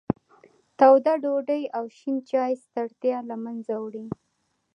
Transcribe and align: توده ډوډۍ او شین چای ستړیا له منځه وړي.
توده 0.79 1.13
ډوډۍ 1.23 1.63
او 1.77 1.85
شین 1.97 2.17
چای 2.29 2.53
ستړیا 2.63 3.17
له 3.29 3.35
منځه 3.43 3.73
وړي. 3.83 4.05